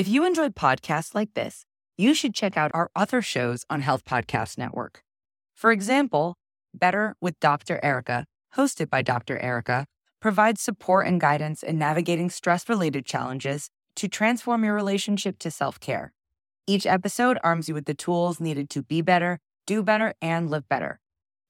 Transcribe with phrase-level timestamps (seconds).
[0.00, 1.66] If you enjoyed podcasts like this,
[1.98, 5.04] you should check out our other shows on Health Podcast Network.
[5.54, 6.38] For example,
[6.72, 7.78] Better with Dr.
[7.82, 8.24] Erica,
[8.56, 9.38] hosted by Dr.
[9.40, 9.84] Erica,
[10.18, 15.78] provides support and guidance in navigating stress related challenges to transform your relationship to self
[15.78, 16.14] care.
[16.66, 20.66] Each episode arms you with the tools needed to be better, do better, and live
[20.66, 20.98] better.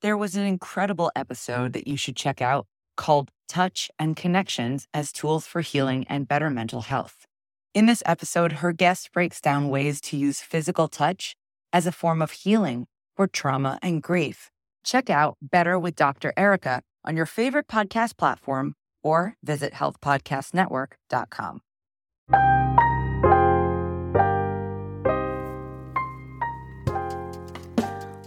[0.02, 5.12] There was an incredible episode that you should check out called Touch and Connections as
[5.12, 7.28] Tools for Healing and Better Mental Health.
[7.72, 11.36] In this episode, her guest breaks down ways to use physical touch
[11.72, 14.50] as a form of healing for trauma and grief.
[14.82, 16.32] Check out Better with Dr.
[16.36, 21.60] Erica on your favorite podcast platform or visit healthpodcastnetwork.com.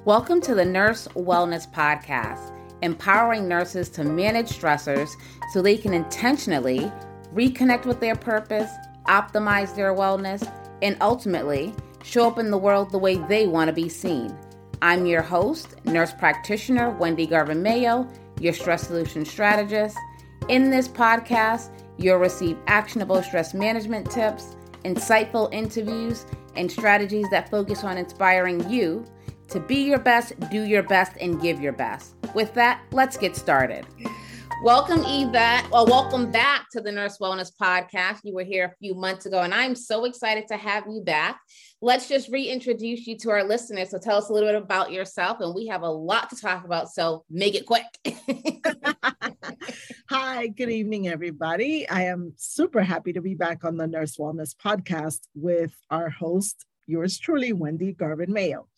[0.05, 5.09] Welcome to the Nurse Wellness Podcast, empowering nurses to manage stressors
[5.51, 6.89] so they can intentionally
[7.35, 8.69] reconnect with their purpose
[9.07, 10.49] optimize their wellness,
[10.81, 14.35] and ultimately show up in the world the way they want to be seen.
[14.81, 18.07] I'm your host, nurse practitioner Wendy Garvin Mayo,
[18.39, 19.97] your stress solution strategist.
[20.49, 27.83] In this podcast, you'll receive actionable stress management tips, insightful interviews, and strategies that focus
[27.83, 29.05] on inspiring you
[29.47, 32.15] to be your best, do your best, and give your best.
[32.35, 33.85] With that, let's get started.
[34.63, 35.69] Welcome, Ivette.
[35.71, 38.19] Well, welcome back to the Nurse Wellness Podcast.
[38.23, 41.41] You were here a few months ago, and I'm so excited to have you back.
[41.81, 43.89] Let's just reintroduce you to our listeners.
[43.89, 46.63] So, tell us a little bit about yourself, and we have a lot to talk
[46.63, 46.87] about.
[46.87, 47.83] So, make it quick.
[50.09, 51.85] Hi, good evening, everybody.
[51.89, 56.65] I am super happy to be back on the Nurse Wellness Podcast with our host,
[56.87, 58.69] yours truly, Wendy Garvin Mayo.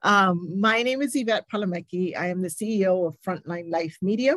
[0.00, 2.16] Um, my name is Ivette Palomeque.
[2.16, 4.36] I am the CEO of Frontline Life Media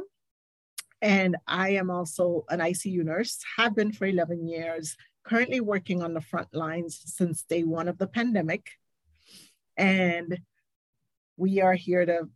[1.04, 6.14] and I am also an ICU nurse, have been for 11 years, currently working on
[6.14, 8.70] the front lines since day one of the pandemic.
[9.76, 10.40] And
[11.36, 12.30] we are here to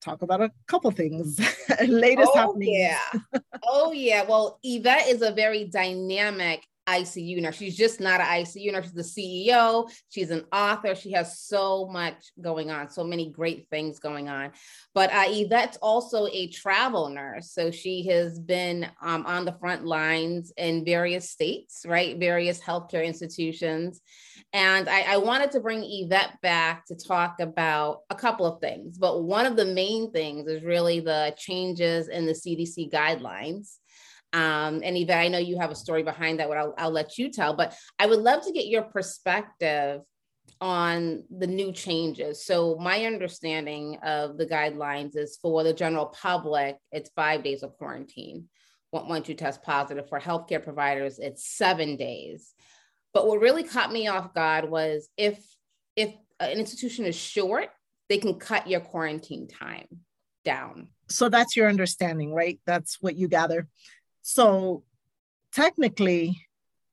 [0.00, 1.38] talk about a couple things
[1.86, 2.70] latest oh, happenings.
[2.72, 3.20] Yeah.
[3.62, 4.22] oh yeah.
[4.22, 7.56] Well, Ivette is a very dynamic ICU nurse.
[7.56, 8.84] She's just not an ICU nurse.
[8.84, 9.90] She's the CEO.
[10.10, 10.94] She's an author.
[10.94, 14.52] She has so much going on, so many great things going on.
[14.94, 17.52] But uh, Ivette's also a travel nurse.
[17.52, 22.18] So she has been um, on the front lines in various states, right?
[22.18, 24.00] Various healthcare institutions.
[24.52, 28.98] And I, I wanted to bring Ivette back to talk about a couple of things.
[28.98, 33.78] But one of the main things is really the changes in the CDC guidelines
[34.34, 37.18] um, and Eva, I know you have a story behind that, what I'll, I'll let
[37.18, 40.00] you tell, but I would love to get your perspective
[40.60, 42.44] on the new changes.
[42.44, 47.76] So my understanding of the guidelines is for the general public, it's five days of
[47.78, 48.48] quarantine.
[48.90, 52.54] Once you test positive for healthcare providers, it's seven days.
[53.12, 55.44] But what really caught me off guard was if
[55.94, 57.70] if an institution is short,
[58.08, 59.86] they can cut your quarantine time
[60.44, 60.88] down.
[61.08, 62.60] So that's your understanding, right?
[62.66, 63.68] That's what you gather.
[64.26, 64.84] So
[65.52, 66.46] technically,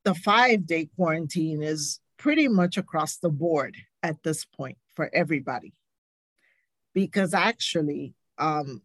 [0.04, 5.74] the five day quarantine is pretty much across the board at this point for everybody.
[6.94, 8.82] Because actually, um,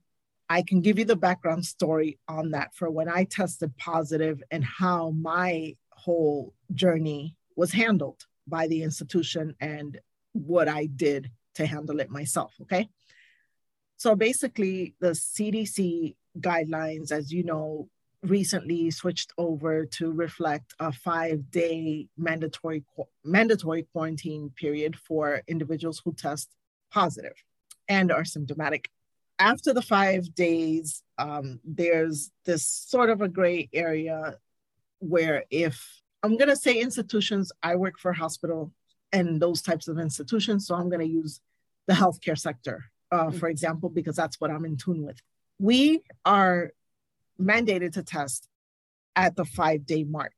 [0.49, 4.65] I can give you the background story on that for when I tested positive and
[4.65, 9.99] how my whole journey was handled by the institution and
[10.35, 12.55] what I did to handle it myself.
[12.63, 12.89] Okay.
[13.97, 17.89] So basically, the CDC guidelines, as you know,
[18.29, 22.85] recently switched over to reflect a five day mandatory
[23.25, 26.51] mandatory quarantine period for individuals who test
[26.91, 27.35] positive
[27.89, 28.89] and are symptomatic.
[29.39, 34.37] After the five days um, there's this sort of a gray area
[34.99, 38.73] where if i'm going to say institutions i work for a hospital
[39.13, 41.41] and those types of institutions so i'm going to use
[41.87, 45.21] the healthcare sector uh, for example because that's what i'm in tune with.
[45.59, 46.73] We are
[47.41, 48.49] mandated to test
[49.15, 50.33] at the five day mark.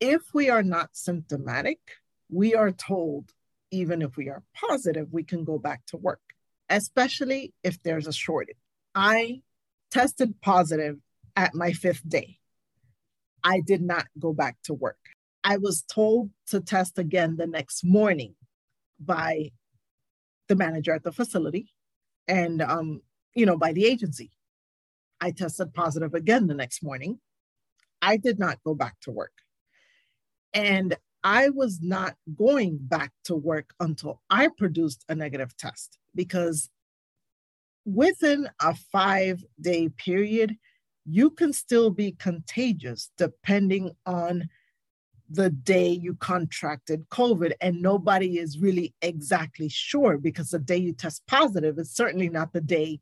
[0.00, 1.78] If we are not symptomatic,
[2.28, 3.30] we are told,
[3.70, 6.20] even if we are positive, we can go back to work,
[6.68, 8.56] especially if there's a shortage.
[8.94, 9.42] I
[9.90, 10.98] tested positive
[11.34, 12.38] at my fifth day.
[13.42, 14.98] I did not go back to work.
[15.44, 18.34] I was told to test again the next morning
[18.98, 19.52] by
[20.48, 21.72] the manager at the facility
[22.26, 23.02] and um,
[23.34, 24.30] you know by the agency
[25.20, 27.18] I tested positive again the next morning.
[28.02, 29.32] I did not go back to work.
[30.52, 36.70] And I was not going back to work until I produced a negative test because
[37.84, 40.56] within a five day period,
[41.04, 44.48] you can still be contagious depending on
[45.28, 47.52] the day you contracted COVID.
[47.60, 52.52] And nobody is really exactly sure because the day you test positive is certainly not
[52.52, 53.00] the day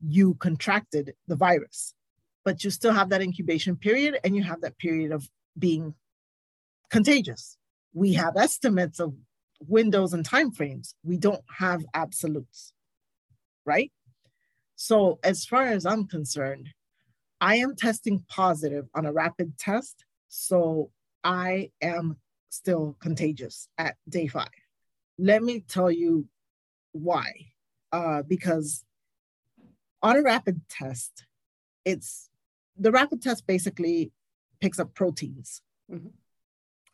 [0.00, 1.94] you contracted the virus.
[2.44, 5.28] But you still have that incubation period and you have that period of
[5.58, 5.94] being
[6.90, 7.56] contagious.
[7.92, 9.14] We have estimates of
[9.60, 10.94] windows and timeframes.
[11.02, 12.72] We don't have absolutes,
[13.64, 13.90] right?
[14.76, 16.68] So, as far as I'm concerned,
[17.40, 20.04] I am testing positive on a rapid test.
[20.28, 20.90] So,
[21.24, 22.18] I am
[22.50, 24.48] still contagious at day five.
[25.18, 26.26] Let me tell you
[26.92, 27.32] why.
[27.92, 28.84] Uh, because
[30.02, 31.24] on a rapid test,
[31.84, 32.28] it's
[32.76, 34.12] the rapid test basically
[34.60, 35.62] picks up proteins.
[35.90, 36.08] Mm-hmm.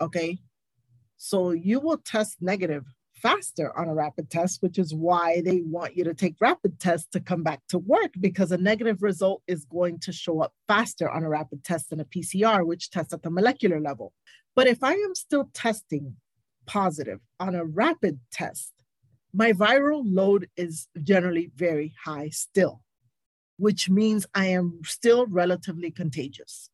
[0.01, 0.39] Okay.
[1.17, 2.85] So you will test negative
[3.15, 7.09] faster on a rapid test, which is why they want you to take rapid tests
[7.13, 11.09] to come back to work because a negative result is going to show up faster
[11.09, 14.13] on a rapid test than a PCR, which tests at the molecular level.
[14.57, 16.17] But if I am still testing
[16.67, 18.73] positive on a rapid test,
[19.33, 22.83] my viral load is generally very high still,
[23.57, 26.71] which means I am still relatively contagious,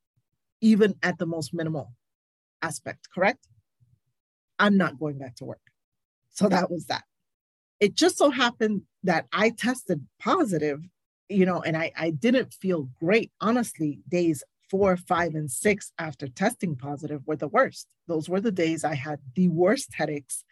[0.60, 1.92] even at the most minimal
[2.62, 3.46] aspect, correct?
[4.58, 5.60] I'm not going back to work.
[6.30, 7.04] So that was that.
[7.80, 10.80] It just so happened that I tested positive,
[11.28, 13.30] you know, and I, I didn't feel great.
[13.40, 17.86] Honestly, days four, five, and six after testing positive were the worst.
[18.06, 20.44] Those were the days I had the worst headaches,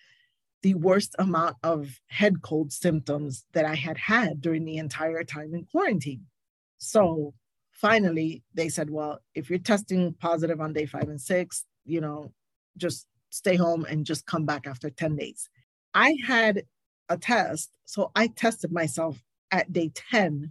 [0.67, 5.55] the worst amount of head cold symptoms that I had had during the entire time
[5.55, 6.27] in quarantine.
[6.79, 7.35] So
[7.71, 12.33] finally, they said, well, if you're testing positive on day five and six, you know,
[12.77, 15.49] just stay home and just come back after 10 days.
[15.95, 16.65] I had
[17.09, 17.71] a test.
[17.85, 19.23] So I tested myself
[19.53, 20.51] at day 10.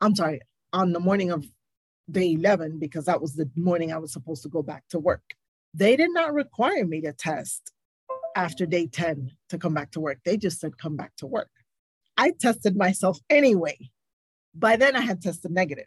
[0.00, 0.42] I'm sorry,
[0.72, 1.44] on the morning of
[2.08, 5.34] day 11, because that was the morning I was supposed to go back to work.
[5.74, 7.72] They did not require me to test
[8.36, 10.18] after day 10 to come back to work.
[10.24, 11.50] They just said, come back to work.
[12.16, 13.90] I tested myself anyway.
[14.54, 15.86] By then, I had tested negative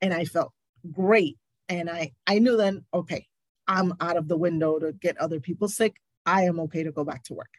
[0.00, 0.52] and I felt
[0.90, 1.36] great.
[1.68, 3.26] And I, I knew then, okay,
[3.68, 5.96] I'm out of the window to get other people sick.
[6.26, 7.50] I am okay to go back to work.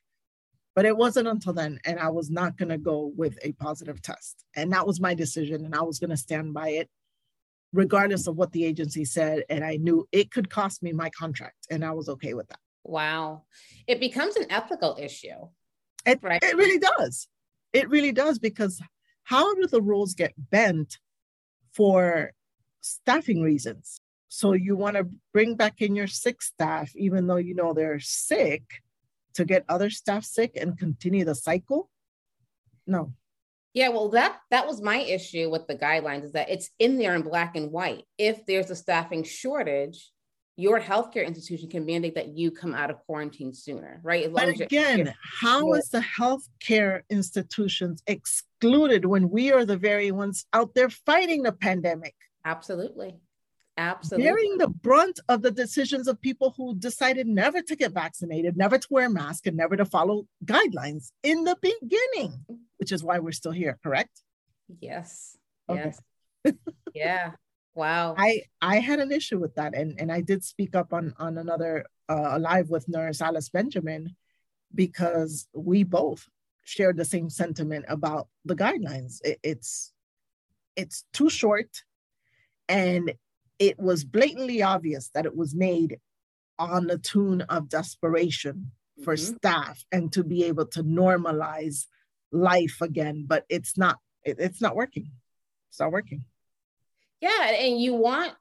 [0.75, 4.01] But it wasn't until then, and I was not going to go with a positive
[4.01, 4.45] test.
[4.56, 6.89] And that was my decision, and I was going to stand by it,
[7.73, 9.44] regardless of what the agency said.
[9.50, 12.59] And I knew it could cost me my contract, and I was okay with that.
[12.83, 13.44] Wow.
[13.88, 15.50] It becomes an ethical issue.
[16.06, 16.44] It, right?
[16.44, 17.28] it really does.
[17.74, 18.81] It really does, because
[19.24, 20.98] how do the rules get bent
[21.74, 22.31] for
[22.81, 24.01] staffing reasons?
[24.28, 28.00] So you want to bring back in your sick staff, even though you know they're
[28.00, 28.63] sick,
[29.36, 31.89] to get other staff sick and continue the cycle?
[32.88, 33.13] No.
[33.74, 37.16] Yeah, well, that that was my issue with the guidelines is that it's in there
[37.16, 38.04] in black and white.
[38.18, 40.12] If there's a staffing shortage,
[40.57, 44.31] your healthcare institution can mandate that you come out of quarantine sooner, right?
[44.31, 50.75] But again, how is the healthcare institutions excluded when we are the very ones out
[50.75, 52.15] there fighting the pandemic?
[52.45, 53.19] Absolutely.
[53.77, 54.25] Absolutely.
[54.27, 58.77] Bearing the brunt of the decisions of people who decided never to get vaccinated, never
[58.77, 62.45] to wear a mask, and never to follow guidelines in the beginning,
[62.77, 64.21] which is why we're still here, correct?
[64.80, 65.38] Yes.
[65.69, 65.94] Okay.
[66.45, 66.56] Yes.
[66.94, 67.31] yeah.
[67.73, 68.15] Wow.
[68.18, 71.38] I I had an issue with that, and and I did speak up on on
[71.38, 74.15] another uh, live with nurse Alice Benjamin
[74.73, 76.28] because we both
[76.63, 79.19] shared the same sentiment about the guidelines.
[79.23, 79.94] It, it's
[80.75, 81.83] it's too short,
[82.68, 83.13] and
[83.59, 85.99] it was blatantly obvious that it was made
[86.59, 88.71] on the tune of desperation
[89.04, 89.35] for mm-hmm.
[89.35, 91.85] staff and to be able to normalize
[92.31, 95.11] life again but it's not it, it's not working
[95.69, 96.23] it's not working
[97.21, 98.33] yeah and you want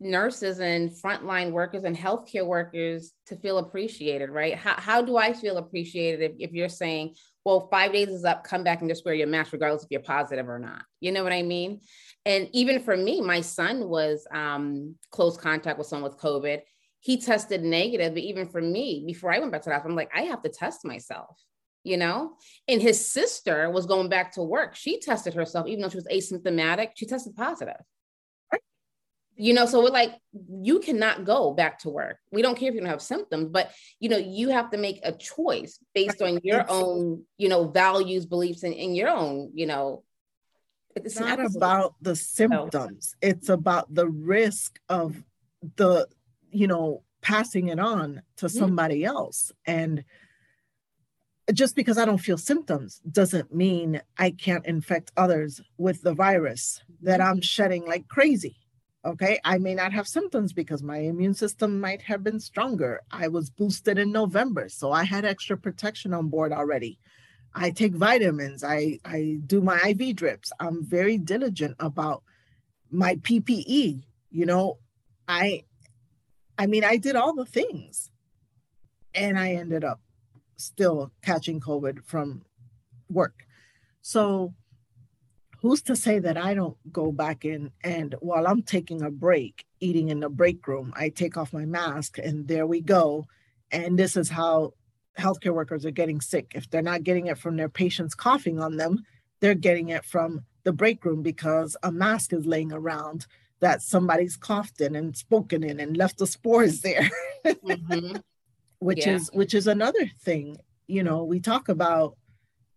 [0.00, 5.32] nurses and frontline workers and healthcare workers to feel appreciated right how, how do i
[5.32, 7.12] feel appreciated if, if you're saying
[7.44, 10.00] well five days is up come back and just wear your mask regardless if you're
[10.00, 11.80] positive or not you know what i mean
[12.28, 16.60] and even for me, my son was um, close contact with someone with COVID.
[17.00, 20.10] He tested negative, but even for me, before I went back to the I'm like,
[20.14, 21.40] I have to test myself,
[21.84, 22.32] you know?
[22.68, 24.74] And his sister was going back to work.
[24.74, 27.80] She tested herself, even though she was asymptomatic, she tested positive.
[29.40, 30.14] You know, so we're like,
[30.50, 32.18] you cannot go back to work.
[32.32, 35.00] We don't care if you don't have symptoms, but you know, you have to make
[35.04, 39.66] a choice based on your own, you know, values, beliefs, and, and your own, you
[39.66, 40.02] know,
[41.04, 43.28] it's not about the symptoms no.
[43.28, 45.22] it's about the risk of
[45.76, 46.06] the
[46.50, 48.58] you know passing it on to mm-hmm.
[48.58, 50.04] somebody else and
[51.52, 56.82] just because i don't feel symptoms doesn't mean i can't infect others with the virus
[57.02, 57.30] that mm-hmm.
[57.30, 58.56] i'm shedding like crazy
[59.08, 59.40] Okay.
[59.42, 63.00] I may not have symptoms because my immune system might have been stronger.
[63.10, 66.98] I was boosted in November, so I had extra protection on board already.
[67.54, 68.62] I take vitamins.
[68.62, 70.52] I, I do my IV drips.
[70.60, 72.22] I'm very diligent about
[72.90, 74.02] my PPE.
[74.30, 74.78] You know,
[75.26, 75.64] I
[76.58, 78.10] I mean, I did all the things.
[79.14, 80.00] And I ended up
[80.56, 82.42] still catching COVID from
[83.08, 83.46] work.
[84.02, 84.54] So
[85.60, 89.64] who's to say that I don't go back in and while I'm taking a break,
[89.80, 93.26] eating in the break room, I take off my mask and there we go.
[93.70, 94.72] And this is how
[95.18, 96.52] healthcare workers are getting sick.
[96.54, 99.04] If they're not getting it from their patients coughing on them,
[99.40, 103.26] they're getting it from the break room because a mask is laying around
[103.60, 107.10] that somebody's coughed in and spoken in and left the spores there.
[107.44, 108.16] mm-hmm.
[108.80, 109.14] Which yeah.
[109.14, 110.56] is which is another thing.
[110.86, 112.16] You know, we talk about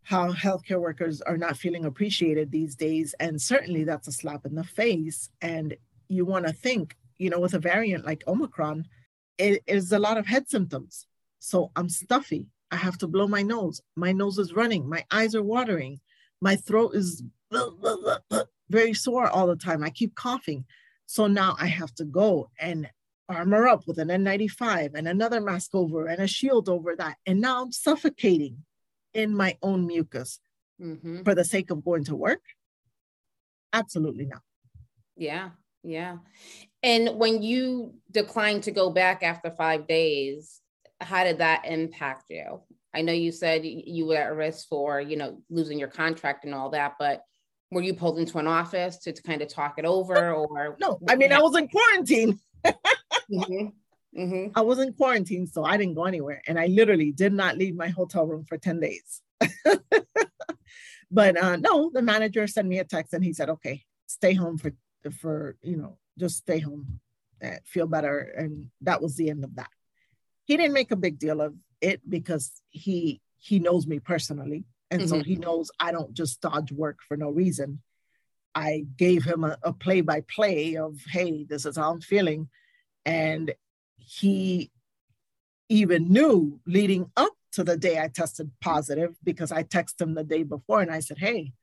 [0.04, 3.14] how healthcare workers are not feeling appreciated these days.
[3.20, 5.30] And certainly that's a slap in the face.
[5.42, 5.76] And
[6.08, 8.86] you want to think, you know, with a variant like Omicron,
[9.38, 11.08] it is a lot of head symptoms.
[11.40, 12.48] So I'm stuffy.
[12.72, 13.82] I have to blow my nose.
[13.96, 14.88] My nose is running.
[14.88, 16.00] My eyes are watering.
[16.42, 17.24] My throat is
[18.70, 19.84] very sore all the time.
[19.84, 20.66] I keep coughing.
[21.06, 22.90] So now I have to go and
[23.28, 27.18] armor up with an N95 and another mask over and a shield over that.
[27.26, 28.64] And now I'm suffocating
[29.14, 30.40] in my own mucus
[30.82, 31.24] mm-hmm.
[31.24, 32.42] for the sake of going to work?
[33.74, 34.42] Absolutely not.
[35.16, 35.50] Yeah,
[35.84, 36.18] yeah.
[36.84, 40.60] And when you declined to go back after five days,
[41.00, 42.62] how did that impact you?
[42.94, 46.54] I know you said you were at risk for, you know, losing your contract and
[46.54, 47.24] all that, but
[47.72, 51.00] were you pulled into an office to, to kind of talk it over or no
[51.10, 53.68] i mean i was in quarantine mm-hmm.
[54.18, 54.52] Mm-hmm.
[54.56, 56.42] I was in quarantine, so I didn't go anywhere.
[56.48, 59.22] And I literally did not leave my hotel room for 10 days.
[61.12, 64.58] but uh, no, the manager sent me a text and he said, okay, stay home
[64.58, 64.74] for,
[65.20, 67.00] for you know, just stay home,
[67.44, 68.20] uh, feel better.
[68.38, 69.70] And that was the end of that.
[70.46, 74.66] He didn't make a big deal of it because he he knows me personally.
[74.92, 75.10] And mm-hmm.
[75.10, 77.82] so he knows I don't just dodge work for no reason.
[78.54, 82.50] I gave him a play by play of, hey, this is how I'm feeling.
[83.06, 83.54] And
[84.20, 84.70] he
[85.70, 90.24] even knew leading up to the day I tested positive because I texted him the
[90.26, 91.54] day before and I said, Hey,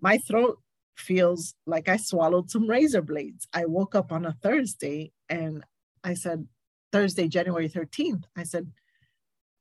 [0.00, 0.58] my throat
[0.96, 3.46] feels like I swallowed some razor blades.
[3.52, 5.64] I woke up on a Thursday and
[6.02, 6.46] I said,
[6.92, 8.72] Thursday, January 13th, I said,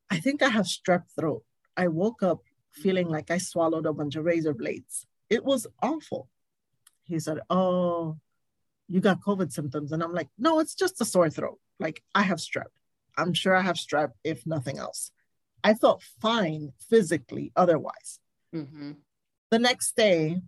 [0.09, 1.43] I think I have strep throat.
[1.75, 5.05] I woke up feeling like I swallowed a bunch of razor blades.
[5.29, 6.29] It was awful.
[7.03, 8.17] He said, Oh,
[8.91, 9.91] you got COVID symptoms.
[9.91, 11.59] And I'm like, No, it's just a sore throat.
[11.79, 12.71] Like I have strep.
[13.17, 15.11] I'm sure I have strep, if nothing else.
[15.63, 18.19] I felt fine physically otherwise.
[18.53, 18.91] Mm-hmm.
[19.51, 20.41] The next day,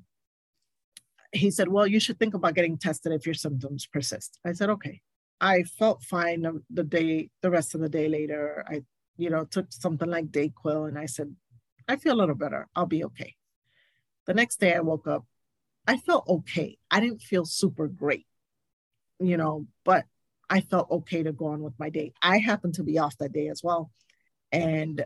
[1.31, 4.39] he said, Well, you should think about getting tested if your symptoms persist.
[4.45, 5.01] I said, Okay.
[5.39, 8.63] I felt fine the day, the rest of the day later.
[8.67, 8.83] I,
[9.17, 11.35] you know, took something like Dayquil and I said,
[11.87, 12.67] I feel a little better.
[12.75, 13.35] I'll be okay.
[14.25, 15.25] The next day I woke up,
[15.85, 16.77] I felt okay.
[16.89, 18.25] I didn't feel super great,
[19.25, 20.05] you know, but
[20.49, 22.13] I felt okay to go on with my day.
[22.21, 23.91] I happened to be off that day as well.
[24.51, 25.03] And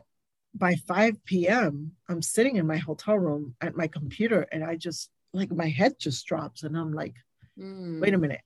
[0.54, 5.10] by 5 p.m., I'm sitting in my hotel room at my computer and I just
[5.34, 7.16] like my head just drops and I'm like,
[7.58, 8.00] mm.
[8.02, 8.42] wait a minute.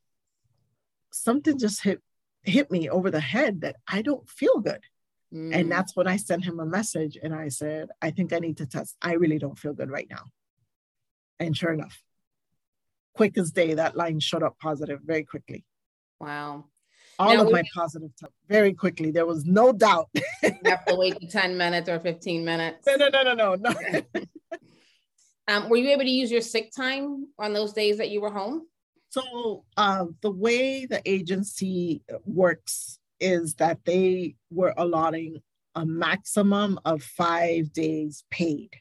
[1.12, 2.02] Something just hit
[2.44, 4.82] hit me over the head that I don't feel good.
[5.34, 5.56] Mm.
[5.56, 8.58] And that's when I sent him a message and I said, I think I need
[8.58, 8.96] to test.
[9.02, 10.24] I really don't feel good right now.
[11.40, 12.02] And sure enough,
[13.14, 15.66] quick as day, that line showed up positive very quickly.
[16.20, 16.66] Wow
[17.22, 19.12] all now, of my positive stuff very quickly.
[19.12, 20.10] There was no doubt.
[20.16, 22.88] you have to wait 10 minutes or 15 minutes.
[22.88, 23.56] No, no, no, no, no.
[23.56, 24.02] no.
[25.48, 28.32] um, were you able to use your sick time on those days that you were
[28.32, 28.68] home?
[29.10, 35.42] So uh, the way the agency works is that they were allotting
[35.76, 38.72] a maximum of five days paid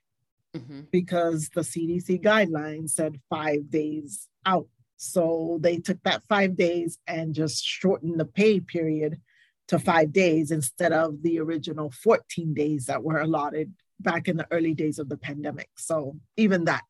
[0.57, 0.83] mm-hmm.
[0.91, 4.67] because the CDC guidelines said five days out.
[4.97, 9.21] So they took that five days and just shortened the pay period
[9.69, 14.47] to five days instead of the original 14 days that were allotted back in the
[14.51, 15.69] early days of the pandemic.
[15.77, 16.83] So even that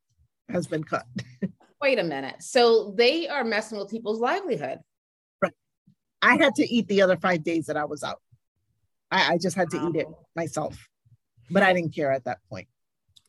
[0.48, 1.06] has been cut.
[1.82, 2.42] Wait a minute.
[2.42, 4.80] So they are messing with people's livelihood.
[5.42, 5.52] Right.
[6.22, 8.20] I had to eat the other five days that I was out.
[9.10, 9.90] I, I just had to wow.
[9.90, 10.88] eat it myself,
[11.50, 12.68] but I didn't care at that point.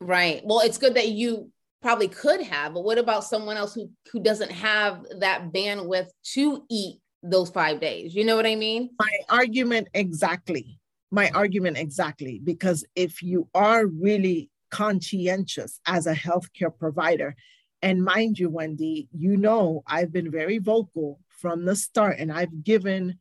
[0.02, 0.42] Right.
[0.44, 4.22] Well, it's good that you probably could have but what about someone else who who
[4.22, 9.18] doesn't have that bandwidth to eat those five days you know what i mean my
[9.30, 10.78] argument exactly
[11.10, 17.36] my argument exactly because if you are really conscientious as a healthcare provider
[17.82, 22.64] and mind you wendy you know i've been very vocal from the start, and I've
[22.64, 23.18] given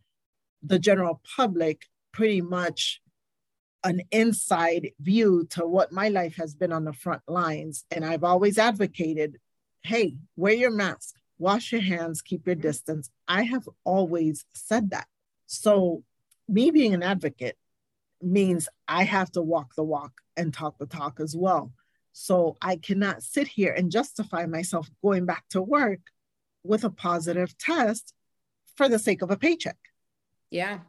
[0.62, 3.00] the general public pretty much
[3.84, 7.84] an inside view to what my life has been on the front lines.
[7.90, 9.38] And I've always advocated
[9.82, 13.10] hey, wear your mask, wash your hands, keep your distance.
[13.26, 15.06] I have always said that.
[15.46, 16.04] So,
[16.48, 17.56] me being an advocate
[18.20, 21.72] means I have to walk the walk and talk the talk as well.
[22.12, 26.00] So, I cannot sit here and justify myself going back to work
[26.62, 28.12] with a positive test
[28.76, 29.78] for the sake of a paycheck.
[30.50, 30.80] Yeah.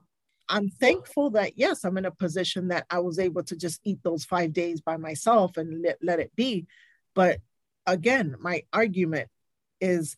[0.50, 4.00] I'm thankful that yes, I'm in a position that I was able to just eat
[4.04, 6.68] those five days by myself and let, let it be.
[7.14, 7.40] But
[7.86, 9.30] again, my argument
[9.80, 10.18] is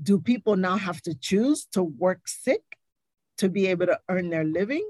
[0.00, 2.62] do people now have to choose to work sick
[3.38, 4.88] to be able to earn their living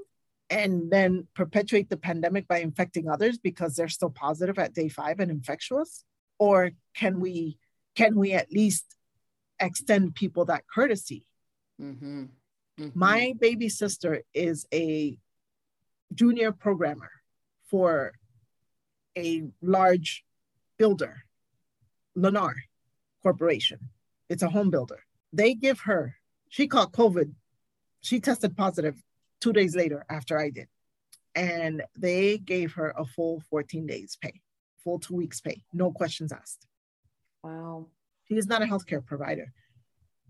[0.49, 5.19] and then perpetuate the pandemic by infecting others because they're still positive at day five
[5.19, 6.03] and infectious?
[6.37, 7.57] Or can we
[7.95, 8.95] can we at least
[9.59, 11.25] extend people that courtesy?
[11.81, 12.25] Mm-hmm.
[12.79, 12.97] Mm-hmm.
[12.97, 15.17] My baby sister is a
[16.13, 17.11] junior programmer
[17.69, 18.13] for
[19.17, 20.23] a large
[20.77, 21.23] builder,
[22.17, 22.53] Lennar
[23.21, 23.79] Corporation.
[24.29, 24.99] It's a home builder.
[25.33, 26.15] They give her,
[26.47, 27.33] she caught COVID.
[28.01, 28.95] She tested positive
[29.41, 30.67] two days later after I did.
[31.35, 34.41] And they gave her a full 14 days pay,
[34.83, 36.65] full two weeks pay, no questions asked.
[37.43, 37.87] Wow.
[38.27, 39.51] She is not a healthcare provider.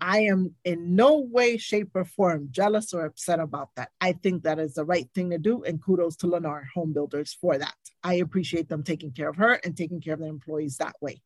[0.02, 3.90] I am in no way, shape, or form jealous or upset about that.
[4.00, 5.64] I think that is the right thing to do.
[5.64, 7.76] And kudos to Lennar Home Builders for that.
[8.04, 11.22] I appreciate them taking care of her and taking care of their employees that way.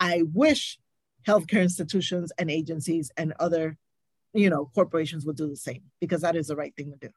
[0.00, 0.78] I wish
[1.26, 3.76] healthcare institutions and agencies and other,
[4.32, 7.12] you know, corporations would do the same because that is the right thing to do.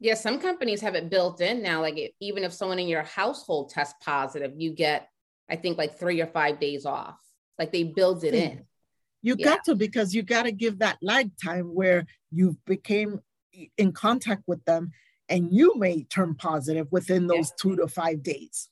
[0.00, 1.80] Yeah, some companies have it built in now.
[1.80, 5.08] Like it, even if someone in your household tests positive, you get,
[5.48, 7.18] I think, like three or five days off.
[7.58, 8.64] Like they build it in.
[9.24, 9.46] You yeah.
[9.46, 13.20] got to because you got to give that lag time where you became
[13.78, 14.92] in contact with them
[15.30, 17.56] and you may turn positive within those yeah.
[17.58, 18.68] two to five days.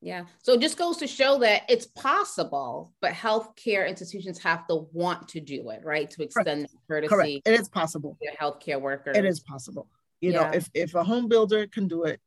[0.00, 0.26] Yeah.
[0.42, 5.28] So it just goes to show that it's possible, but healthcare institutions have to want
[5.30, 6.08] to do it, right?
[6.10, 7.08] To extend Correct.
[7.08, 7.08] courtesy.
[7.08, 7.48] Correct.
[7.48, 8.16] It is possible.
[8.22, 9.16] To healthcare workers.
[9.16, 9.88] It is possible.
[10.20, 10.42] You yeah.
[10.42, 12.20] know, if, if a home builder can do it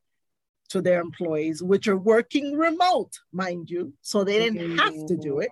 [0.70, 4.80] to their employees, which are working remote, mind you, so they didn't mm-hmm.
[4.80, 5.50] have to do it.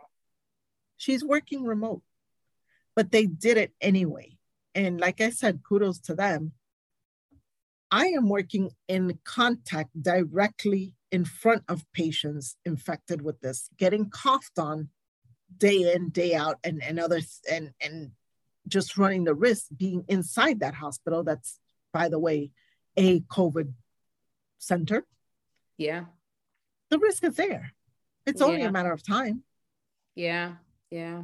[0.97, 2.01] She's working remote,
[2.95, 4.37] but they did it anyway.
[4.73, 6.53] And like I said, kudos to them.
[7.91, 14.59] I am working in contact directly in front of patients infected with this, getting coughed
[14.59, 14.89] on
[15.57, 18.11] day in, day out, and, and others, and, and
[18.67, 21.23] just running the risk being inside that hospital.
[21.23, 21.59] That's,
[21.93, 22.51] by the way,
[22.97, 23.71] a COVID
[24.57, 25.05] center.
[25.77, 26.05] Yeah.
[26.89, 27.73] The risk is there.
[28.25, 28.67] It's only yeah.
[28.67, 29.43] a matter of time.
[30.15, 30.55] Yeah.
[30.91, 31.23] Yeah.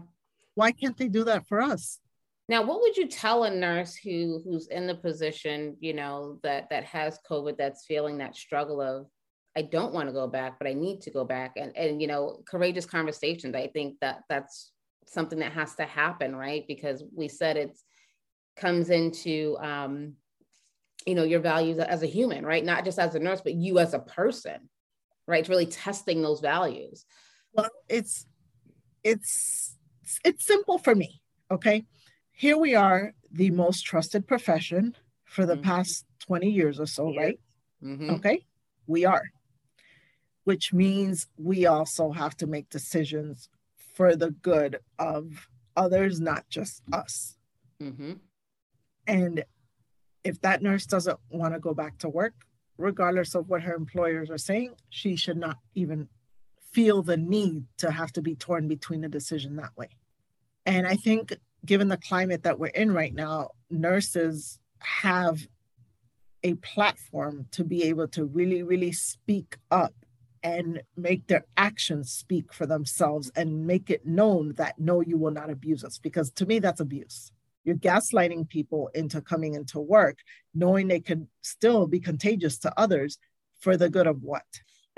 [0.56, 2.00] Why can't they do that for us?
[2.50, 6.70] Now, what would you tell a nurse who who's in the position, you know, that
[6.70, 9.08] that has COVID, that's feeling that struggle of,
[9.56, 12.08] I don't want to go back, but I need to go back, and and you
[12.08, 13.56] know, courageous conversations.
[13.56, 14.72] I think that that's
[15.08, 16.66] something that has to happen, right?
[16.68, 17.78] Because we said it
[18.58, 20.16] comes into, um,
[21.06, 22.64] you know, your values as a human, right?
[22.64, 24.70] Not just as a nurse, but you as a person,
[25.28, 25.40] right?
[25.40, 27.06] It's really testing those values.
[27.54, 28.26] Well, it's
[29.04, 29.78] it's
[30.24, 31.22] it's simple for me.
[31.50, 31.86] Okay.
[32.32, 35.64] Here we are, the most trusted profession for the mm-hmm.
[35.64, 37.40] past 20 years or so, right?
[37.84, 38.10] Mm-hmm.
[38.12, 38.46] Okay.
[38.88, 39.24] We are,
[40.44, 43.50] which means we also have to make decisions
[43.96, 47.38] for the good of others, not just us.
[47.82, 48.14] Mm-hmm.
[49.08, 49.44] And
[50.24, 52.34] if that nurse doesn't want to go back to work,
[52.78, 56.08] regardless of what her employers are saying, she should not even
[56.72, 59.90] feel the need to have to be torn between a decision that way.
[60.66, 65.48] And I think, given the climate that we're in right now, nurses have
[66.44, 69.94] a platform to be able to really, really speak up
[70.44, 75.32] and make their actions speak for themselves and make it known that no, you will
[75.32, 76.00] not abuse us.
[76.00, 77.32] Because to me, that's abuse.
[77.64, 80.18] You're gaslighting people into coming into work,
[80.56, 83.20] knowing they could still be contagious to others
[83.60, 84.46] for the good of what?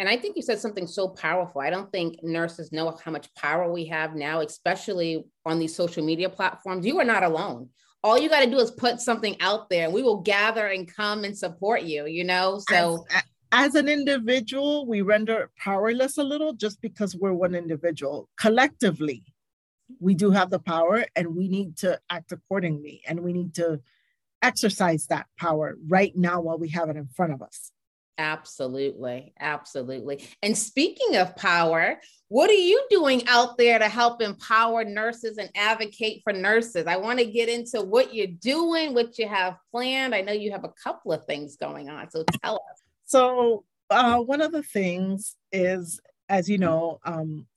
[0.04, 1.62] And I think you said something so powerful.
[1.62, 6.04] I don't think nurses know how much power we have now, especially on these social
[6.04, 6.86] media platforms.
[6.86, 7.70] You are not alone.
[8.04, 10.94] All you got to do is put something out there and we will gather and
[10.94, 12.60] come and support you, you know?
[12.70, 18.28] So, as, as an individual, we render powerless a little just because we're one individual.
[18.38, 19.24] Collectively,
[20.02, 23.80] we do have the power and we need to act accordingly and we need to
[24.42, 27.72] exercise that power right now while we have it in front of us.
[28.18, 29.34] Absolutely.
[29.40, 30.28] Absolutely.
[30.44, 35.50] And speaking of power, what are you doing out there to help empower nurses and
[35.56, 36.86] advocate for nurses?
[36.86, 40.14] I want to get into what you're doing, what you have planned.
[40.14, 42.10] I know you have a couple of things going on.
[42.12, 42.82] So tell us.
[43.06, 46.00] So, uh, one of the things is,
[46.30, 47.48] as you know, um,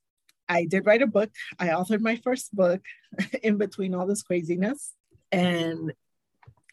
[0.48, 1.30] I did write a book.
[1.58, 2.82] I authored my first book
[3.42, 4.92] in between all this craziness.
[5.32, 5.92] And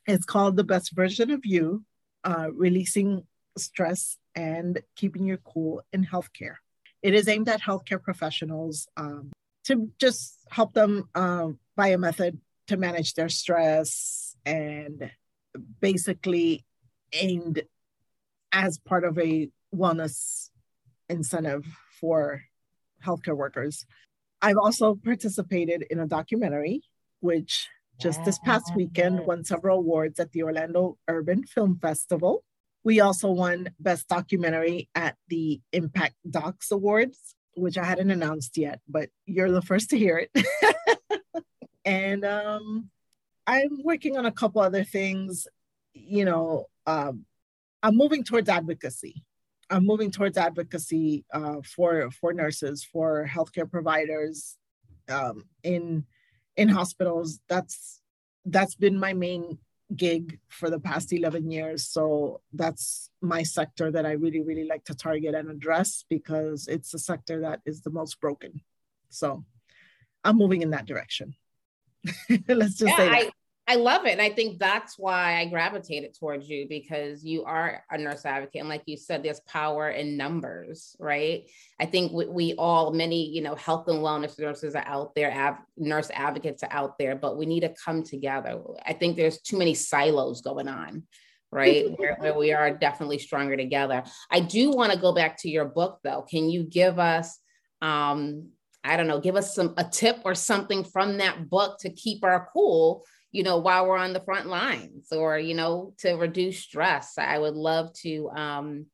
[0.08, 1.84] it's called The Best Version of You
[2.24, 3.24] uh, Releasing
[3.58, 6.56] Stress and Keeping You Cool in Healthcare.
[7.02, 9.32] It is aimed at healthcare professionals um,
[9.66, 15.12] to just help them um, by a method to manage their stress and
[15.82, 16.66] basically
[17.12, 17.64] aimed
[18.52, 20.50] as part of a wellness
[21.10, 21.66] incentive
[22.00, 22.44] for
[23.04, 23.86] healthcare workers.
[24.42, 26.82] I've also participated in a documentary,
[27.20, 32.44] which just this past weekend won several awards at the Orlando Urban Film Festival.
[32.84, 38.82] We also won Best Documentary at the Impact Docs Awards, which I hadn't announced yet,
[38.88, 40.48] but you're the first to hear it.
[41.86, 42.90] and um,
[43.48, 45.48] I'm working on a couple other things.
[45.94, 47.26] You know, um,
[47.82, 49.24] I'm moving towards advocacy.
[49.70, 54.58] I'm moving towards advocacy uh, for for nurses, for healthcare providers
[55.10, 56.06] um, in
[56.58, 57.40] in hospitals.
[57.48, 58.02] That's
[58.46, 59.58] that's been my main
[59.96, 61.88] gig for the past 11 years.
[61.88, 66.94] So that's my sector that I really, really like to target and address because it's
[66.94, 68.62] a sector that is the most broken.
[69.10, 69.46] So
[70.24, 71.36] I'm moving in that direction.
[72.48, 73.28] Let's just yeah, say that.
[73.28, 73.32] I,
[73.74, 74.12] I love it.
[74.12, 78.60] And I think that's why I gravitated towards you because you are a nurse advocate.
[78.60, 81.50] And like you said, there's power in numbers, right?
[81.80, 85.32] I think we, we all, many, you know, health and wellness nurses are out there,
[85.32, 88.62] av- nurse advocates are out there, but we need to come together.
[88.86, 91.02] I think there's too many silos going on,
[91.52, 91.88] right?
[91.98, 94.04] where, where we are definitely stronger together.
[94.30, 96.28] I do want to go back to your book though.
[96.30, 97.40] Can you give us,
[97.82, 98.50] um,
[98.84, 102.24] I don't know, give us some a tip or something from that book to keep
[102.24, 106.60] our cool you know, while we're on the front lines or, you know, to reduce
[106.60, 107.18] stress.
[107.18, 108.86] I would love to um,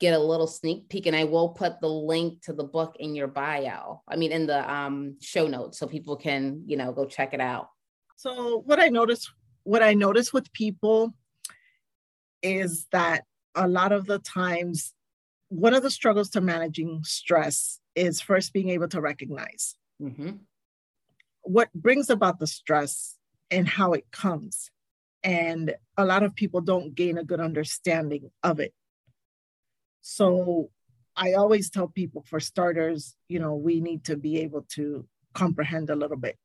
[0.00, 3.14] get a little sneak peek and I will put the link to the book in
[3.14, 4.02] your bio.
[4.08, 7.40] I mean, in the um, show notes so people can, you know, go check it
[7.40, 7.68] out.
[8.16, 9.30] So what I noticed,
[9.64, 11.12] what I notice with people
[12.42, 14.94] is that a lot of the times,
[15.50, 19.74] one of the struggles to managing stress is first being able to recognize.
[20.00, 20.36] Mm-hmm
[21.42, 23.16] what brings about the stress
[23.50, 24.70] and how it comes.
[25.22, 28.72] And a lot of people don't gain a good understanding of it.
[30.02, 30.70] So
[31.16, 35.90] I always tell people for starters, you know, we need to be able to comprehend
[35.90, 36.38] a little bit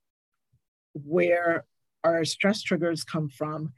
[0.93, 1.65] where
[2.03, 3.73] our stress triggers come from,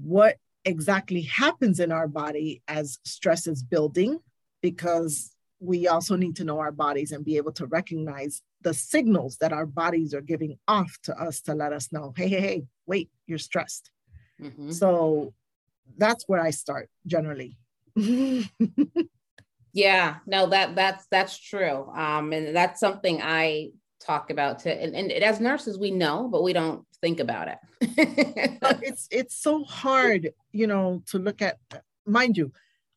[0.00, 4.18] what exactly happens in our body as stress is building,
[4.62, 9.38] because we also need to know our bodies and be able to recognize the signals
[9.38, 12.64] that our bodies are giving off to us to let us know, hey, hey, hey,
[12.86, 13.90] wait, you're stressed.
[14.40, 14.70] Mm-hmm.
[14.70, 15.32] So
[15.96, 17.56] that's where I start generally.
[19.72, 21.90] yeah, no, that that's that's true.
[21.94, 26.42] Um, and that's something I talk about to and, and as nurses we know, but
[26.42, 27.58] we don't think about it.
[28.82, 31.58] it's it's so hard, you know, to look at
[32.06, 32.52] mind you,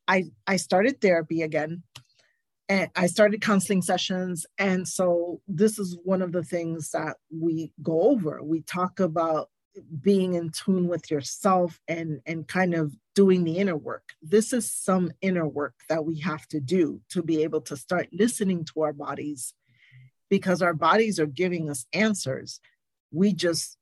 [0.06, 1.82] I I started therapy again
[2.68, 4.46] and I started counseling sessions.
[4.58, 8.42] And so this is one of the things that we go over.
[8.42, 9.50] We talk about
[10.00, 14.10] being in tune with yourself and and kind of doing the inner work.
[14.22, 18.08] This is some inner work that we have to do to be able to start
[18.12, 19.54] listening to our bodies
[20.30, 22.60] because our bodies are giving us answers.
[23.10, 23.76] We just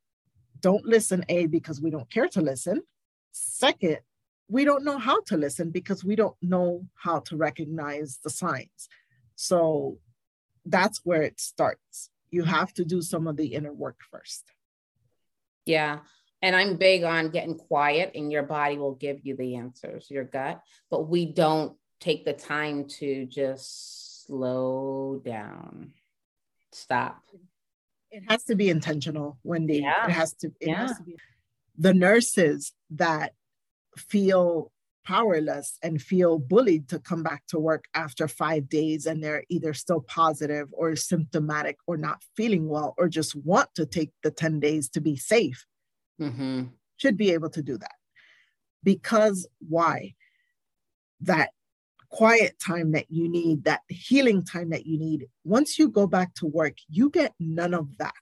[0.60, 2.82] don't listen a because we don't care to listen.
[3.32, 3.98] Second,
[4.50, 8.88] we don't know how to listen because we don't know how to recognize the signs.
[9.36, 9.98] So
[10.66, 12.10] that's where it starts.
[12.30, 14.44] You have to do some of the inner work first.
[15.66, 16.00] Yeah.
[16.42, 20.24] And I'm big on getting quiet, and your body will give you the answers, your
[20.24, 20.60] gut.
[20.90, 25.92] But we don't take the time to just slow down,
[26.72, 27.22] stop.
[28.10, 29.80] It has to be intentional, Wendy.
[29.80, 30.06] Yeah.
[30.06, 30.48] It has to.
[30.60, 30.86] It yeah.
[30.86, 31.16] has to be.
[31.78, 33.34] The nurses that
[33.96, 34.72] feel
[35.04, 39.72] powerless and feel bullied to come back to work after five days and they're either
[39.74, 44.60] still positive or symptomatic or not feeling well or just want to take the 10
[44.60, 45.66] days to be safe
[46.20, 46.64] mm-hmm.
[46.96, 47.94] should be able to do that.
[48.84, 50.14] Because why?
[51.22, 51.50] That
[52.10, 56.34] quiet time that you need that healing time that you need once you go back
[56.34, 58.12] to work you get none of that.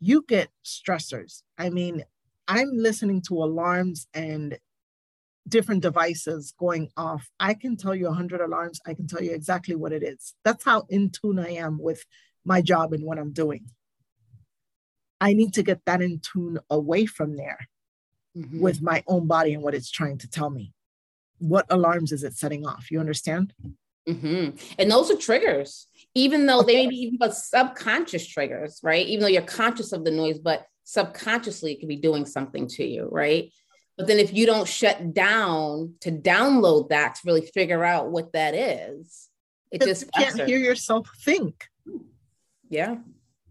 [0.00, 1.42] You get stressors.
[1.58, 2.04] I mean
[2.48, 4.58] i'm listening to alarms and
[5.48, 8.80] different devices going off, I can tell you 100 alarms.
[8.86, 10.34] I can tell you exactly what it is.
[10.44, 12.04] That's how in tune I am with
[12.44, 13.70] my job and what I'm doing.
[15.20, 17.68] I need to get that in tune away from there
[18.36, 18.60] mm-hmm.
[18.60, 20.72] with my own body and what it's trying to tell me.
[21.38, 22.90] What alarms is it setting off?
[22.90, 23.52] You understand?
[24.08, 24.56] Mm-hmm.
[24.78, 29.06] And those are triggers, even though they may be even but subconscious triggers, right?
[29.06, 32.84] Even though you're conscious of the noise, but subconsciously it could be doing something to
[32.84, 33.52] you, right?
[33.96, 38.32] But then if you don't shut down to download that to really figure out what
[38.32, 39.28] that is,
[39.72, 41.66] it just you can't hear yourself think.
[42.68, 42.96] Yeah.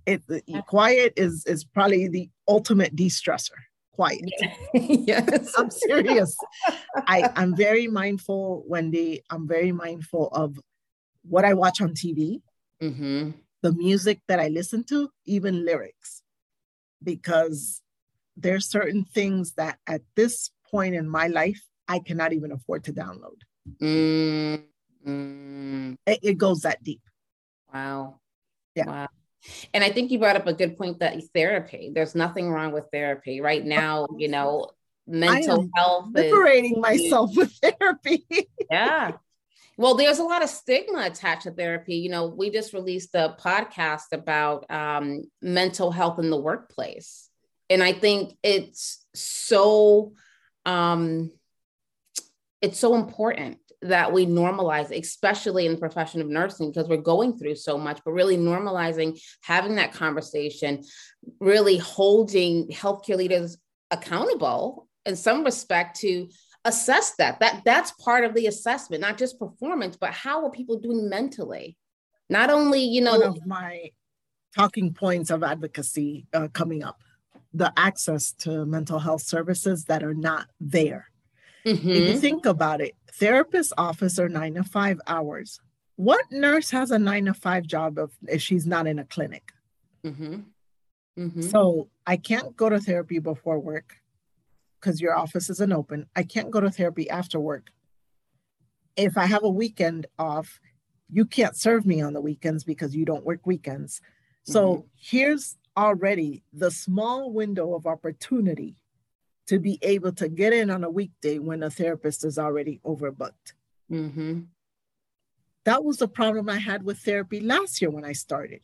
[0.05, 0.21] It,
[0.67, 3.57] quiet is is probably the ultimate de-stressor.
[3.91, 4.29] Quiet.
[4.73, 5.53] yes.
[5.57, 6.37] I'm serious.
[6.95, 9.23] I, I'm very mindful, Wendy.
[9.29, 10.59] I'm very mindful of
[11.27, 12.41] what I watch on TV,
[12.83, 13.31] mm-hmm.
[13.61, 16.21] the music that I listen to, even lyrics,
[17.01, 17.81] because
[18.37, 22.93] there's certain things that at this point in my life I cannot even afford to
[22.93, 23.41] download.
[23.81, 24.63] Mm,
[25.07, 25.97] mm.
[26.05, 27.01] It, it, goes that deep.
[27.73, 28.19] Wow.
[28.75, 28.85] Yeah.
[28.85, 29.07] Wow.
[29.73, 32.85] And I think you brought up a good point that therapy, there's nothing wrong with
[32.91, 33.41] therapy.
[33.41, 34.71] Right now, you know,
[35.07, 36.09] mental health.
[36.13, 38.25] Liberating is, myself with therapy.
[38.71, 39.11] yeah.
[39.77, 41.95] Well, there's a lot of stigma attached to therapy.
[41.95, 47.24] You know, we just released a podcast about um, mental health in the workplace
[47.69, 50.13] and I think it's so
[50.65, 51.31] um,
[52.61, 57.37] it's so important that we normalize, especially in the profession of nursing, because we're going
[57.37, 60.83] through so much, but really normalizing having that conversation,
[61.39, 63.57] really holding healthcare leaders
[63.91, 66.27] accountable in some respect to
[66.63, 67.39] assess that.
[67.39, 71.77] That that's part of the assessment, not just performance, but how are people doing mentally?
[72.29, 73.91] Not only, you know, one of my
[74.55, 76.97] talking points of advocacy uh, coming up
[77.55, 81.09] the access to mental health services that are not there.
[81.65, 81.89] Mm-hmm.
[81.89, 82.19] If you mm-hmm.
[82.19, 85.61] think about it, therapist office are nine to five hours.
[85.95, 89.53] What nurse has a nine to five job if, if she's not in a clinic?
[90.05, 90.41] Mm-hmm.
[91.17, 91.41] Mm-hmm.
[91.43, 93.95] So I can't go to therapy before work
[94.79, 96.07] because your office isn't open.
[96.13, 97.69] I can't go to therapy after work.
[98.97, 100.59] If I have a weekend off,
[101.09, 104.01] you can't serve me on the weekends because you don't work weekends.
[104.43, 104.87] So mm-hmm.
[104.97, 108.75] here's already the small window of opportunity
[109.47, 113.53] to be able to get in on a weekday when a therapist is already overbooked.
[113.91, 114.41] Mm-hmm.
[115.65, 118.61] That was the problem I had with therapy last year when I started.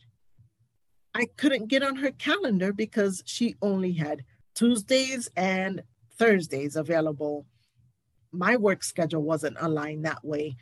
[1.14, 5.82] I couldn't get on her calendar because she only had Tuesdays and
[6.16, 7.46] Thursdays available.
[8.32, 10.56] My work schedule wasn't aligned that way.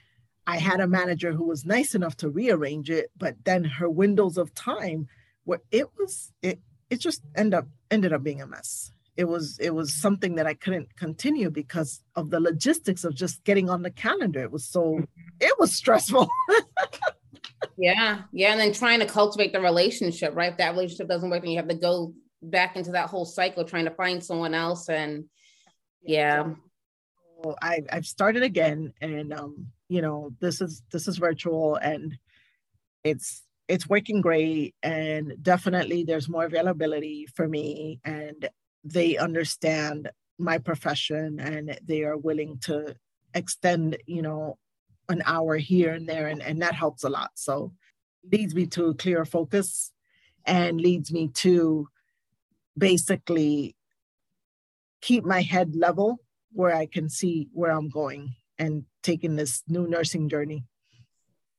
[0.47, 4.37] I had a manager who was nice enough to rearrange it, but then her windows
[4.37, 5.07] of time
[5.44, 8.92] where it was it it just ended up ended up being a mess.
[9.16, 13.44] It was it was something that i couldn't continue because of the logistics of just
[13.44, 14.42] getting on the calendar.
[14.42, 15.05] It was so mm-hmm.
[15.40, 16.29] it was stressful.
[17.76, 20.53] Yeah yeah and then trying to cultivate the relationship right?
[20.53, 23.64] If that relationship doesn't work and you have to go back into that whole cycle
[23.64, 25.24] trying to find someone else and
[26.03, 26.55] yeah.
[27.37, 32.18] Well, I, i've started again and um you know this is this is virtual and
[33.05, 38.48] it's it's working great and definitely there's more availability for me and
[38.83, 42.96] they understand my profession and they are willing to
[43.35, 44.59] extend you know
[45.09, 47.30] an hour here and there and, and that helps a lot.
[47.35, 47.72] So
[48.30, 49.92] leads me to a clear focus
[50.46, 51.88] and leads me to
[52.76, 53.76] basically
[55.00, 56.18] keep my head level
[56.52, 60.64] where i can see where i'm going and taking this new nursing journey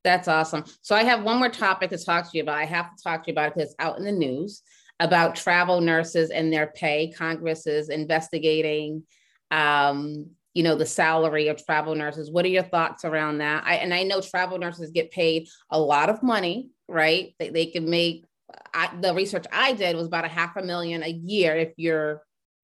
[0.03, 0.63] that's awesome.
[0.81, 2.57] So I have one more topic to talk to you about.
[2.57, 4.63] I have to talk to you about it because it's out in the news
[4.99, 7.11] about travel nurses and their pay.
[7.11, 9.03] Congress is investigating,
[9.49, 12.29] um, you know, the salary of travel nurses.
[12.29, 13.63] What are your thoughts around that?
[13.65, 17.33] I, and I know travel nurses get paid a lot of money, right?
[17.39, 18.25] They, they can make,
[18.73, 22.21] I, the research I did was about a half a million a year if you're,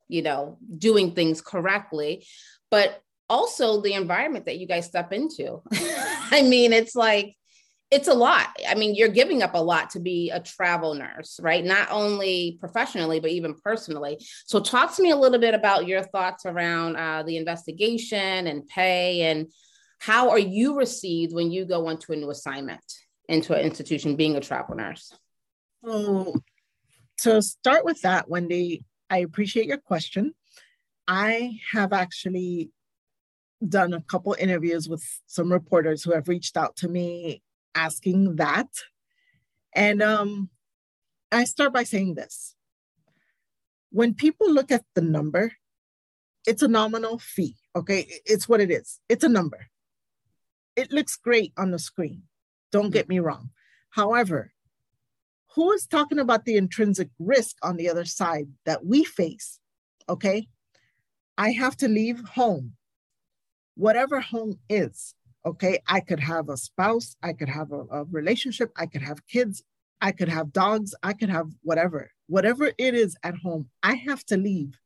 [0.08, 2.26] you know, doing things correctly.
[2.70, 5.62] But also the environment that you guys step into.
[5.72, 7.36] I mean, it's like,
[7.90, 8.48] it's a lot.
[8.68, 11.64] I mean, you're giving up a lot to be a travel nurse, right?
[11.64, 14.18] Not only professionally, but even personally.
[14.46, 18.68] So, talk to me a little bit about your thoughts around uh, the investigation and
[18.68, 19.48] pay, and
[20.00, 22.84] how are you received when you go into a new assignment
[23.30, 25.14] into an institution being a travel nurse?
[25.86, 26.36] So,
[27.20, 30.34] to start with that, Wendy, I appreciate your question.
[31.08, 32.70] I have actually
[33.68, 37.42] done a couple interviews with some reporters who have reached out to me
[37.76, 38.68] asking that.
[39.74, 40.50] And um,
[41.32, 42.56] I start by saying this.
[43.92, 45.54] When people look at the number,
[46.46, 48.08] it's a nominal fee Okay.
[48.26, 49.00] It's what it is.
[49.08, 49.68] It's a number.
[50.76, 52.24] It looks great on the screen.
[52.72, 53.52] Don't get me wrong.
[53.92, 54.52] However,
[55.54, 59.60] who is talking about the intrinsic risk on the other side that we face?
[60.10, 60.48] Okay.
[61.38, 62.74] I have to leave home,
[63.78, 65.14] whatever home is.
[65.46, 65.80] Okay.
[65.88, 69.64] I could have a spouse, I could have a, a relationship, I could have kids,
[70.02, 73.70] I could have dogs, I could have whatever, whatever it is at home.
[73.82, 74.78] I have to leave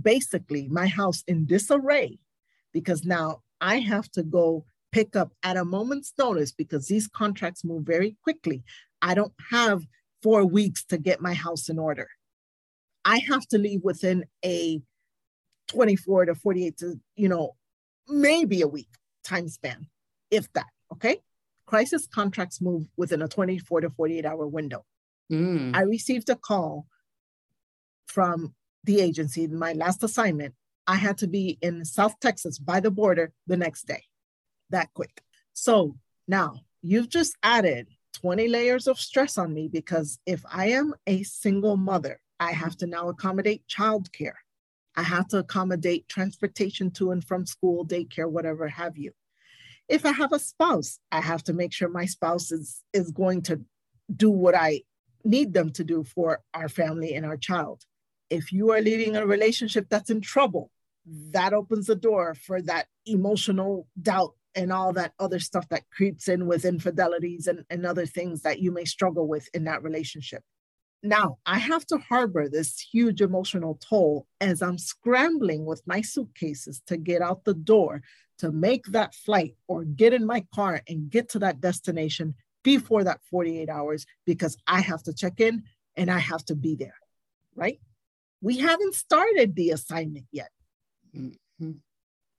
[0.00, 2.18] basically my house in disarray
[2.72, 7.64] because now I have to go pick up at a moment's notice because these contracts
[7.64, 8.64] move very quickly.
[9.00, 9.82] I don't have
[10.22, 12.08] four weeks to get my house in order.
[13.04, 14.82] I have to leave within a
[15.68, 17.54] 24 to 48 to, you know,
[18.08, 18.88] maybe a week
[19.24, 19.86] time span,
[20.30, 20.66] if that.
[20.92, 21.20] Okay.
[21.66, 24.84] Crisis contracts move within a 24 to 48 hour window.
[25.32, 25.74] Mm.
[25.74, 26.86] I received a call
[28.06, 30.54] from the agency, in my last assignment,
[30.86, 34.04] I had to be in South Texas by the border the next day,
[34.70, 35.20] that quick.
[35.52, 35.96] So
[36.28, 41.24] now you've just added 20 layers of stress on me because if I am a
[41.24, 44.38] single mother, I have to now accommodate childcare.
[44.96, 49.12] I have to accommodate transportation to and from school, daycare, whatever have you.
[49.88, 53.42] If I have a spouse, I have to make sure my spouse is, is going
[53.42, 53.60] to
[54.14, 54.82] do what I
[55.24, 57.84] need them to do for our family and our child
[58.30, 60.70] if you are leaving a relationship that's in trouble,
[61.06, 66.28] that opens the door for that emotional doubt and all that other stuff that creeps
[66.28, 70.42] in with infidelities and, and other things that you may struggle with in that relationship.
[71.06, 76.80] Now, I have to harbor this huge emotional toll as I'm scrambling with my suitcases
[76.86, 78.02] to get out the door
[78.38, 83.04] to make that flight or get in my car and get to that destination before
[83.04, 85.64] that 48 hours because I have to check in
[85.96, 86.96] and I have to be there,
[87.54, 87.78] right?
[88.40, 90.50] we haven't started the assignment yet.
[91.16, 91.72] Mm-hmm.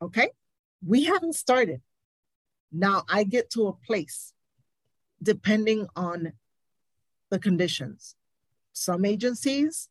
[0.01, 0.29] Okay?
[0.85, 1.81] We haven't started.
[2.71, 4.33] Now I get to a place
[5.21, 6.33] depending on
[7.29, 8.15] the conditions.
[8.77, 9.89] Some agencies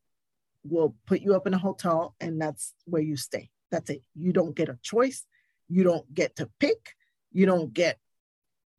[0.65, 3.51] will put you up in a hotel and that's where you stay.
[3.71, 4.03] That's it.
[4.15, 5.25] You don't get a choice.
[5.69, 6.95] You don't get to pick.
[7.33, 7.99] You don't get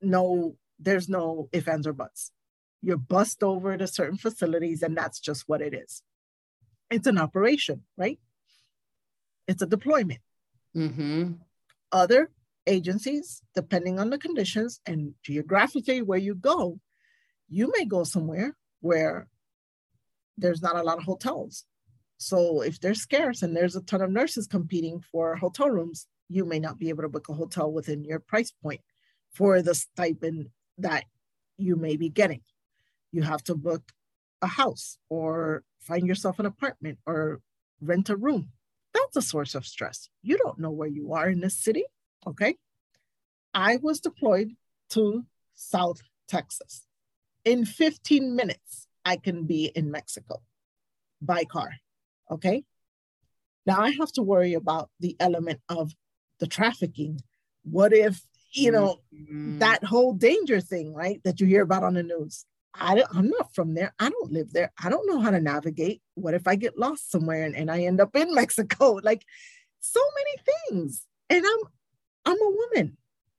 [0.02, 2.32] no, there's no ifs, ands, or buts.
[2.82, 6.04] You're bussed over to certain facilities and that's just what it is
[6.90, 8.20] it's an operation, right?
[9.48, 10.20] It's a deployment.
[10.76, 11.34] Mm-hmm.
[11.92, 12.32] Other
[12.66, 16.80] agencies, depending on the conditions and geographically where you go,
[17.50, 19.28] you may go somewhere where
[20.38, 21.66] there's not a lot of hotels.
[22.18, 26.46] So if they're scarce and there's a ton of nurses competing for hotel rooms, you
[26.46, 28.82] may not be able to book a hotel within your price point
[29.32, 31.06] for the stipend that
[31.58, 32.42] you may be getting.
[33.12, 33.92] You have to book
[34.42, 37.40] a house or find yourself an apartment or
[37.82, 38.50] rent a room.
[38.94, 40.10] That's a source of stress.
[40.22, 41.86] You don't know where you are in this city.
[42.26, 42.58] Okay.
[43.54, 44.52] I was deployed
[44.90, 46.86] to South Texas.
[47.46, 50.42] In 15 minutes, I can be in Mexico
[51.22, 51.72] by car.
[52.30, 52.66] Okay.
[53.66, 55.94] Now I have to worry about the element of
[56.40, 57.22] the trafficking.
[57.64, 59.60] What if, you know, mm-hmm.
[59.60, 62.46] that whole danger thing, right, that you hear about on the news?
[62.76, 63.94] I, I'm not from there.
[63.98, 64.74] I don't live there.
[64.84, 66.02] I don't know how to navigate.
[66.16, 69.00] What if I get lost somewhere and, and I end up in Mexico?
[69.02, 69.24] Like
[69.80, 71.06] so many things.
[71.30, 71.62] And I'm
[72.26, 72.98] I'm a woman.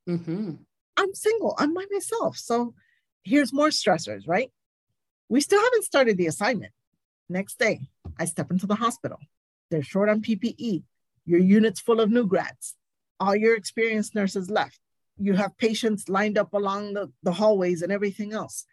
[0.09, 0.51] Mm-hmm.
[0.97, 1.55] I'm single.
[1.59, 2.39] I'm by myself.
[2.39, 2.75] So
[3.23, 4.51] here's more stressors, right?
[5.29, 6.73] We still haven't started the assignment.
[7.29, 7.89] Next day,
[8.19, 9.19] I step into the hospital.
[9.71, 10.83] They're short on PPE.
[11.27, 12.75] Your unit's full of new grads.
[13.21, 14.79] All your experienced nurses left.
[15.19, 18.65] You have patients lined up along the, the hallways and everything else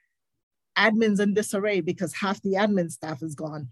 [0.78, 3.70] admins in disarray because half the admin staff is gone.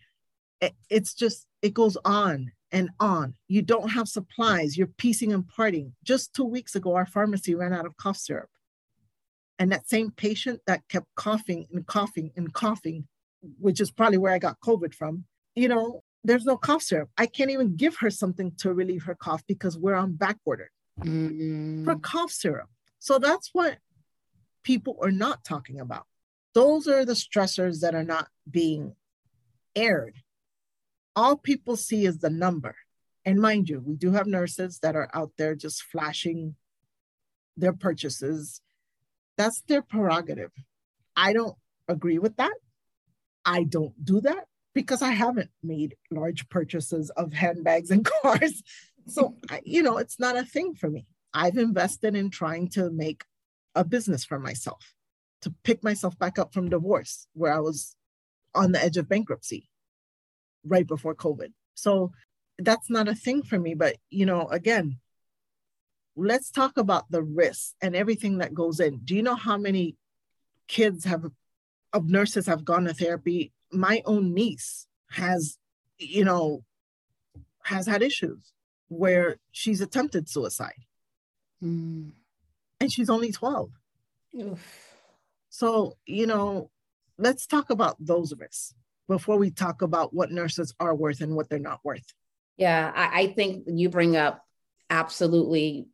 [0.89, 3.35] It's just, it goes on and on.
[3.47, 5.93] You don't have supplies, you're piecing and parting.
[6.03, 8.49] Just two weeks ago, our pharmacy ran out of cough syrup.
[9.63, 13.07] And that same patient that kept coughing and coughing and coughing,
[13.61, 15.23] which is probably where I got COVID from,
[15.55, 17.09] you know, there's no cough syrup.
[17.17, 20.69] I can't even give her something to relieve her cough because we're on back order
[20.99, 21.85] mm.
[21.85, 22.67] for cough syrup.
[22.99, 23.77] So that's what
[24.65, 26.07] people are not talking about.
[26.53, 28.97] Those are the stressors that are not being
[29.77, 30.17] aired.
[31.15, 32.75] All people see is the number.
[33.23, 36.55] And mind you, we do have nurses that are out there just flashing
[37.55, 38.59] their purchases.
[39.37, 40.51] That's their prerogative.
[41.15, 41.55] I don't
[41.87, 42.53] agree with that.
[43.45, 48.63] I don't do that because I haven't made large purchases of handbags and cars.
[49.07, 51.05] So, you know, it's not a thing for me.
[51.33, 53.23] I've invested in trying to make
[53.75, 54.93] a business for myself
[55.41, 57.95] to pick myself back up from divorce where I was
[58.55, 59.67] on the edge of bankruptcy
[60.63, 61.51] right before COVID.
[61.75, 62.11] So
[62.59, 63.73] that's not a thing for me.
[63.73, 64.99] But, you know, again,
[66.15, 68.99] let's talk about the risks and everything that goes in.
[69.03, 69.95] Do you know how many
[70.67, 71.25] kids have
[71.91, 73.51] of nurses have gone to therapy?
[73.71, 75.57] My own niece has,
[75.97, 76.63] you know,
[77.63, 78.51] has had issues
[78.89, 80.85] where she's attempted suicide.
[81.63, 82.11] Mm.
[82.79, 83.69] And she's only 12.
[84.41, 84.93] Oof.
[85.49, 86.69] So, you know,
[87.17, 88.73] let's talk about those risks
[89.07, 92.13] before we talk about what nurses are worth and what they're not worth.
[92.57, 94.43] Yeah, I, I think you bring up
[94.89, 95.87] absolutely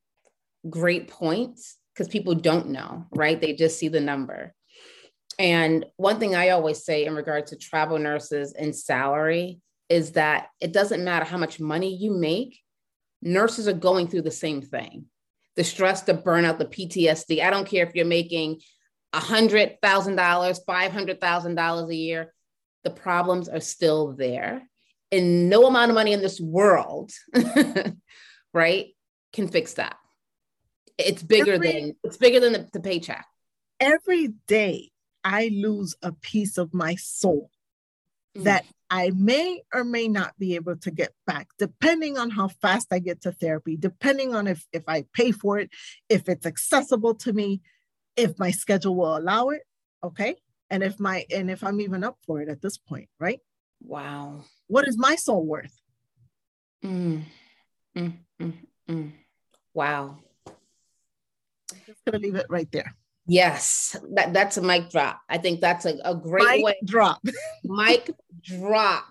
[0.67, 3.39] great points because people don't know, right?
[3.39, 4.53] They just see the number.
[5.37, 10.47] And one thing I always say in regard to travel nurses and salary is that
[10.59, 12.59] it doesn't matter how much money you make,
[13.21, 15.05] nurses are going through the same thing
[15.55, 17.43] the stress, the burnout, the PTSD.
[17.43, 18.61] I don't care if you're making
[19.13, 22.33] $100,000, $500,000 a year,
[22.85, 24.61] the problems are still there.
[25.11, 27.11] And no amount of money in this world,
[28.53, 28.95] right,
[29.33, 29.97] can fix that.
[30.99, 33.25] It's bigger every, than it's bigger than the, the paycheck.
[33.79, 34.91] Every day
[35.23, 37.49] I lose a piece of my soul
[38.37, 38.43] mm.
[38.43, 42.87] that I may or may not be able to get back, depending on how fast
[42.91, 45.69] I get to therapy, depending on if, if I pay for it,
[46.09, 47.61] if it's accessible to me,
[48.15, 49.61] if my schedule will allow it.
[50.03, 50.35] Okay.
[50.69, 53.39] And if my and if I'm even up for it at this point, right?
[53.81, 54.43] Wow.
[54.67, 55.73] What is my soul worth?
[56.83, 57.23] Mm.
[57.97, 58.53] Mm, mm,
[58.87, 59.11] mm.
[59.73, 60.19] Wow.
[61.89, 62.95] Just gonna leave it right there.
[63.25, 65.21] Yes, that, that's a mic drop.
[65.27, 66.75] I think that's a, a great mic way.
[66.85, 67.19] Drop.
[67.63, 68.11] mic
[68.43, 69.05] drop.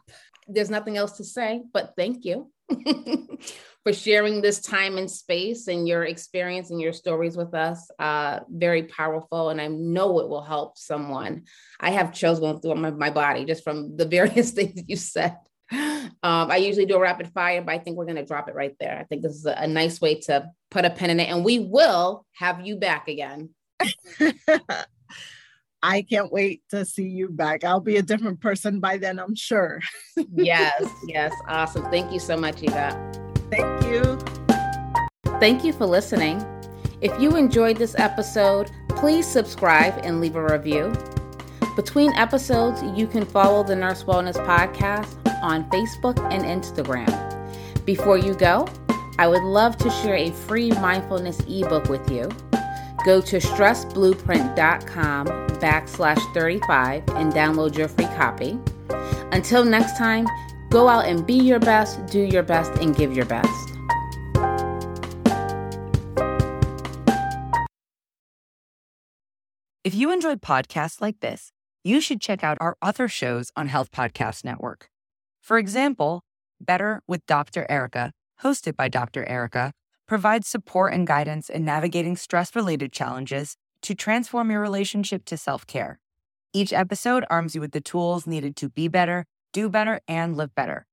[0.47, 2.53] There's nothing else to say, but thank you
[3.83, 7.91] for sharing this time and space and your experience and your stories with us.
[7.99, 11.47] Uh, very powerful, and I know it will help someone.
[11.81, 15.37] I have chills going through my, my body just from the various things you said.
[15.71, 18.55] Um, I usually do a rapid fire, but I think we're going to drop it
[18.55, 18.99] right there.
[18.99, 21.45] I think this is a, a nice way to put a pin in it, and
[21.45, 23.51] we will have you back again.
[25.83, 27.63] I can't wait to see you back.
[27.63, 29.81] I'll be a different person by then, I'm sure.
[30.35, 31.33] yes, yes.
[31.47, 31.85] Awesome.
[31.85, 33.13] Thank you so much, Eva.
[33.51, 34.19] Thank you.
[35.39, 36.45] Thank you for listening.
[37.01, 40.93] If you enjoyed this episode, please subscribe and leave a review.
[41.77, 47.09] Between episodes, you can follow the Nurse Wellness Podcast on Facebook and Instagram.
[47.85, 48.69] Before you go,
[49.19, 52.29] I would love to share a free mindfulness ebook with you.
[53.05, 58.59] Go to stressblueprint.com backslash 35 and download your free copy.
[59.33, 60.27] Until next time,
[60.71, 63.49] go out and be your best, do your best, and give your best.
[69.85, 73.91] If you enjoyed podcasts like this, you should check out our other shows on Health
[73.91, 74.91] Podcast Network.
[75.49, 76.25] For example,
[76.61, 77.65] Better with Dr.
[77.71, 79.25] Erica, hosted by Dr.
[79.25, 79.73] Erica
[80.07, 85.67] provides support and guidance in navigating stress related challenges to transform your relationship to self
[85.67, 86.01] care.
[86.53, 89.25] Each episode arms you with the tools needed to be better,
[89.55, 90.85] do better, and live better.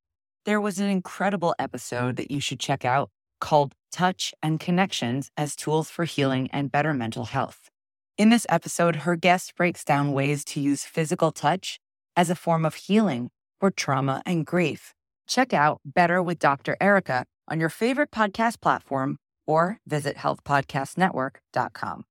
[0.45, 3.09] There was an incredible episode that you should check out
[3.41, 7.69] called Touch and Connections as Tools for Healing and Better Mental Health.
[8.17, 11.77] In this episode, her guest breaks down ways to use physical touch
[12.15, 13.31] as a form of healing
[13.71, 14.93] trauma and grief.
[15.27, 16.77] Check out Better with Dr.
[16.79, 22.05] Erica on your favorite podcast platform or visit healthpodcastnetwork.com.